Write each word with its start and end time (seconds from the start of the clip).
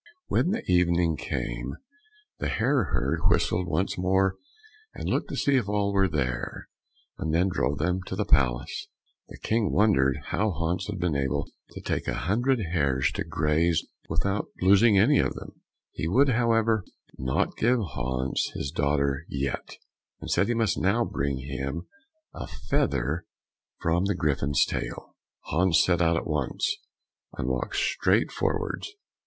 When 0.29 0.49
the 0.49 0.63
evening 0.65 1.15
came 1.15 1.75
the 2.39 2.47
hare 2.49 2.85
herd 2.85 3.19
whistled 3.29 3.67
once 3.67 3.99
more, 3.99 4.35
and 4.95 5.07
looked 5.07 5.29
to 5.29 5.35
see 5.35 5.57
if 5.57 5.69
all 5.69 5.93
were 5.93 6.07
there, 6.07 6.69
and 7.19 7.31
then 7.31 7.49
drove 7.49 7.77
them 7.77 8.01
to 8.07 8.15
the 8.15 8.25
palace. 8.25 8.87
The 9.27 9.37
King 9.37 9.71
wondered 9.71 10.17
how 10.29 10.53
Hans 10.53 10.87
had 10.87 10.97
been 10.97 11.15
able 11.15 11.51
to 11.69 11.81
take 11.81 12.07
a 12.07 12.15
hundred 12.15 12.61
hares 12.73 13.11
to 13.11 13.23
graze 13.23 13.85
without 14.09 14.47
losing 14.59 14.97
any 14.97 15.19
of 15.19 15.35
them; 15.35 15.61
he 15.91 16.07
would, 16.07 16.29
however, 16.29 16.83
not 17.19 17.55
give 17.55 17.75
him 17.77 18.33
his 18.55 18.71
daughter 18.71 19.23
yet, 19.29 19.77
and 20.19 20.31
said 20.31 20.47
he 20.47 20.55
must 20.55 20.79
now 20.79 21.05
bring 21.05 21.37
him 21.37 21.85
a 22.33 22.47
feather 22.47 23.27
from 23.79 24.05
the 24.05 24.15
Griffin's 24.15 24.65
tail. 24.65 25.15
Hans 25.41 25.79
set 25.83 26.01
out 26.01 26.17
at 26.17 26.25
once, 26.25 26.75
and 27.37 27.47
walked 27.47 27.75
straight 27.75 28.31
forwards. 28.31 28.91